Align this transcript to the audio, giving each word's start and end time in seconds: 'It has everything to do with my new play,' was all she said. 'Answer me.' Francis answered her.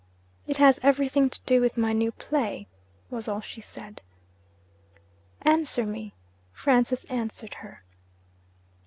'It 0.47 0.57
has 0.57 0.79
everything 0.81 1.29
to 1.29 1.39
do 1.45 1.61
with 1.61 1.77
my 1.77 1.93
new 1.93 2.11
play,' 2.11 2.65
was 3.11 3.27
all 3.27 3.39
she 3.39 3.61
said. 3.61 4.01
'Answer 5.43 5.85
me.' 5.85 6.15
Francis 6.53 7.05
answered 7.05 7.53
her. 7.53 7.83